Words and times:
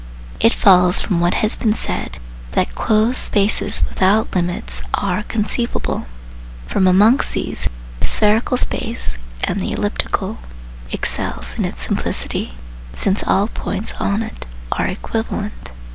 It 0.39 0.51
follows 0.51 0.99
from 0.99 1.19
what 1.19 1.35
has 1.45 1.55
been 1.55 1.73
said, 1.75 2.17
that 2.53 2.73
closed 2.73 3.19
spaces 3.19 3.83
without 3.87 4.33
limits 4.33 4.81
are 4.95 5.21
conceivable. 5.21 6.07
From 6.65 6.87
amongst 6.87 7.33
these, 7.33 7.67
the 7.99 8.07
spherical 8.07 8.57
space 8.57 9.19
(and 9.43 9.61
the 9.61 9.71
elliptical) 9.73 10.39
excels 10.91 11.53
in 11.59 11.65
its 11.65 11.85
simplicity, 11.85 12.55
since 12.95 13.21
all 13.27 13.47
points 13.49 13.93
on 13.99 14.23
it 14.23 14.47
are 14.71 14.87
equivalent. 14.87 15.69